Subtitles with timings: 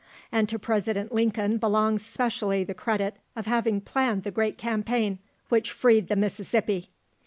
[0.31, 5.69] And to President Lincoln belongs specially the credit of having planned the great campaign which
[5.71, 6.89] freed the Mississippi.